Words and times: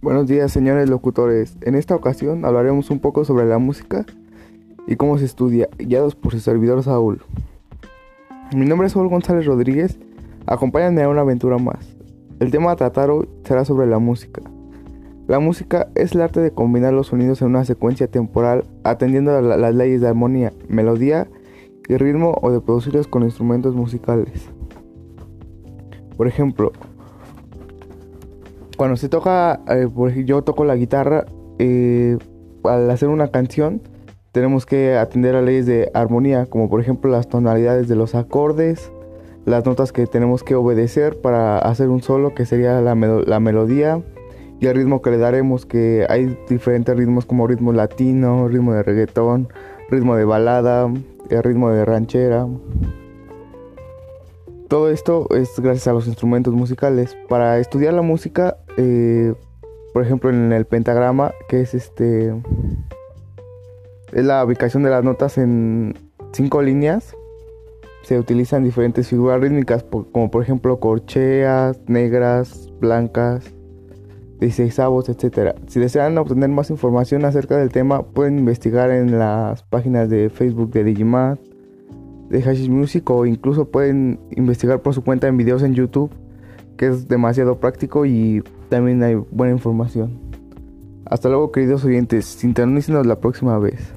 Buenos 0.00 0.28
días, 0.28 0.52
señores 0.52 0.88
locutores. 0.88 1.56
En 1.60 1.74
esta 1.74 1.96
ocasión 1.96 2.44
hablaremos 2.44 2.88
un 2.90 3.00
poco 3.00 3.24
sobre 3.24 3.46
la 3.46 3.58
música 3.58 4.06
y 4.86 4.94
cómo 4.94 5.18
se 5.18 5.24
estudia, 5.24 5.68
guiados 5.76 6.14
por 6.14 6.30
su 6.30 6.38
servidor 6.38 6.84
Saúl. 6.84 7.20
Mi 8.54 8.64
nombre 8.64 8.86
es 8.86 8.92
Saúl 8.92 9.08
González 9.08 9.44
Rodríguez. 9.44 9.98
Acompáñenme 10.46 11.02
a 11.02 11.08
una 11.08 11.22
aventura 11.22 11.58
más. 11.58 11.96
El 12.38 12.52
tema 12.52 12.70
a 12.70 12.76
tratar 12.76 13.10
hoy 13.10 13.28
será 13.42 13.64
sobre 13.64 13.88
la 13.88 13.98
música. 13.98 14.40
La 15.26 15.40
música 15.40 15.88
es 15.96 16.12
el 16.12 16.20
arte 16.20 16.38
de 16.38 16.52
combinar 16.52 16.92
los 16.92 17.08
sonidos 17.08 17.42
en 17.42 17.48
una 17.48 17.64
secuencia 17.64 18.06
temporal 18.06 18.66
atendiendo 18.84 19.36
a 19.36 19.42
las 19.42 19.74
leyes 19.74 20.00
de 20.00 20.06
armonía, 20.06 20.52
melodía 20.68 21.26
y 21.88 21.96
ritmo 21.96 22.38
o 22.40 22.52
de 22.52 22.60
producirlos 22.60 23.08
con 23.08 23.24
instrumentos 23.24 23.74
musicales. 23.74 24.48
Por 26.16 26.28
ejemplo, 26.28 26.70
cuando 28.78 28.96
se 28.96 29.08
toca, 29.08 29.60
eh, 29.68 29.88
por 29.92 30.08
ejemplo, 30.08 30.36
yo 30.36 30.42
toco 30.42 30.64
la 30.64 30.76
guitarra, 30.76 31.26
eh, 31.58 32.16
al 32.62 32.88
hacer 32.90 33.08
una 33.08 33.28
canción 33.28 33.82
tenemos 34.30 34.66
que 34.66 34.96
atender 34.96 35.34
a 35.34 35.42
leyes 35.42 35.66
de 35.66 35.90
armonía, 35.94 36.46
como 36.46 36.70
por 36.70 36.80
ejemplo 36.80 37.10
las 37.10 37.28
tonalidades 37.28 37.88
de 37.88 37.96
los 37.96 38.14
acordes, 38.14 38.92
las 39.46 39.66
notas 39.66 39.90
que 39.90 40.06
tenemos 40.06 40.44
que 40.44 40.54
obedecer 40.54 41.20
para 41.20 41.58
hacer 41.58 41.88
un 41.88 42.02
solo, 42.02 42.36
que 42.36 42.46
sería 42.46 42.80
la, 42.80 42.94
la 42.94 43.40
melodía, 43.40 44.00
y 44.60 44.66
el 44.66 44.76
ritmo 44.76 45.02
que 45.02 45.10
le 45.10 45.18
daremos, 45.18 45.66
que 45.66 46.06
hay 46.08 46.38
diferentes 46.48 46.96
ritmos 46.96 47.26
como 47.26 47.48
ritmo 47.48 47.72
latino, 47.72 48.46
ritmo 48.46 48.74
de 48.74 48.84
reggaetón, 48.84 49.48
ritmo 49.90 50.14
de 50.14 50.24
balada, 50.24 50.88
el 51.30 51.42
ritmo 51.42 51.70
de 51.70 51.84
ranchera. 51.84 52.46
Todo 54.68 54.90
esto 54.90 55.26
es 55.34 55.58
gracias 55.58 55.88
a 55.88 55.94
los 55.94 56.06
instrumentos 56.06 56.52
musicales. 56.52 57.16
Para 57.26 57.58
estudiar 57.58 57.94
la 57.94 58.02
música, 58.02 58.58
eh, 58.76 59.32
por 59.94 60.04
ejemplo, 60.04 60.28
en 60.28 60.52
el 60.52 60.66
pentagrama, 60.66 61.32
que 61.48 61.62
es 61.62 61.72
este. 61.72 62.34
Es 64.12 64.24
la 64.26 64.44
ubicación 64.44 64.82
de 64.82 64.90
las 64.90 65.02
notas 65.02 65.38
en 65.38 65.94
cinco 66.32 66.60
líneas. 66.60 67.16
Se 68.02 68.18
utilizan 68.18 68.62
diferentes 68.62 69.08
figuras 69.08 69.40
rítmicas, 69.40 69.84
como 69.84 70.30
por 70.30 70.42
ejemplo 70.42 70.78
corcheas, 70.78 71.80
negras, 71.86 72.70
blancas, 72.78 73.54
16 74.40 74.78
avos, 74.80 75.08
etc. 75.08 75.56
Si 75.66 75.80
desean 75.80 76.18
obtener 76.18 76.50
más 76.50 76.68
información 76.68 77.24
acerca 77.24 77.56
del 77.56 77.70
tema, 77.70 78.02
pueden 78.02 78.38
investigar 78.38 78.90
en 78.90 79.18
las 79.18 79.62
páginas 79.62 80.10
de 80.10 80.28
Facebook 80.28 80.70
de 80.72 80.84
Digimat 80.84 81.38
de 82.28 82.42
Hashish 82.42 82.68
Music 82.68 83.08
o 83.10 83.26
incluso 83.26 83.68
pueden 83.68 84.20
investigar 84.30 84.82
por 84.82 84.94
su 84.94 85.02
cuenta 85.02 85.28
en 85.28 85.36
videos 85.36 85.62
en 85.62 85.74
YouTube, 85.74 86.10
que 86.76 86.88
es 86.88 87.08
demasiado 87.08 87.58
práctico 87.58 88.06
y 88.06 88.42
también 88.68 89.02
hay 89.02 89.14
buena 89.14 89.52
información. 89.52 90.18
Hasta 91.06 91.28
luego 91.28 91.52
queridos 91.52 91.84
oyentes, 91.84 92.26
sintonícenos 92.26 93.06
la 93.06 93.18
próxima 93.18 93.58
vez. 93.58 93.92